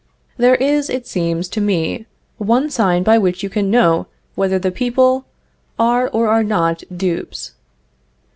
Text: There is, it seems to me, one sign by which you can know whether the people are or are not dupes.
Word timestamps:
There 0.35 0.55
is, 0.55 0.89
it 0.89 1.05
seems 1.05 1.47
to 1.49 1.61
me, 1.61 2.07
one 2.39 2.71
sign 2.71 3.03
by 3.03 3.19
which 3.19 3.43
you 3.43 3.51
can 3.51 3.69
know 3.69 4.07
whether 4.33 4.57
the 4.57 4.71
people 4.71 5.25
are 5.77 6.09
or 6.09 6.27
are 6.27 6.43
not 6.43 6.81
dupes. 6.97 7.51